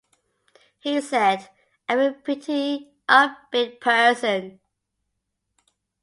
He 0.79 0.99
said, 0.99 1.47
I'm 1.87 1.99
a 1.99 2.11
pretty 2.11 2.89
upbeat 3.07 3.79
person. 3.79 4.59